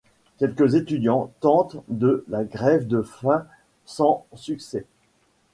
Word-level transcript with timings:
Quelques 0.39 0.73
étudiants 0.73 1.31
tentent 1.41 1.77
de 1.87 2.25
la 2.27 2.43
grève 2.43 2.87
de 2.87 3.03
faim 3.03 3.45
sans 3.85 4.25
succès. 4.33 4.87